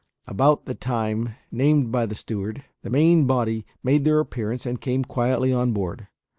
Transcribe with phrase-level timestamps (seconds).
[0.27, 5.03] About the time named by the steward, the main body made their appearance and came
[5.03, 6.07] quietly on board.